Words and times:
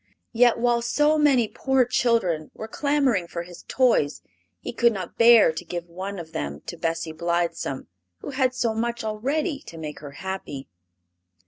Yet, 0.33 0.57
while 0.57 0.81
so 0.81 1.19
many 1.19 1.47
poor 1.47 1.85
children 1.85 2.49
were 2.55 2.67
clamoring 2.67 3.27
for 3.27 3.43
his 3.43 3.61
toys 3.67 4.23
he 4.59 4.73
could 4.73 4.93
not 4.93 5.15
bear 5.19 5.51
to 5.51 5.63
give 5.63 5.85
one 5.87 6.15
to 6.17 6.23
them 6.23 6.61
to 6.61 6.75
Bessie 6.75 7.11
Blithesome, 7.13 7.85
who 8.17 8.31
had 8.31 8.55
so 8.55 8.73
much 8.73 9.03
already 9.03 9.59
to 9.67 9.77
make 9.77 9.99
her 9.99 10.13
happy. 10.13 10.67